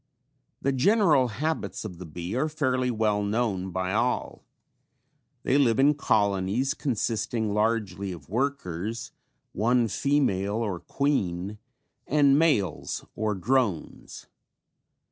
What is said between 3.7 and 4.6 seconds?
all.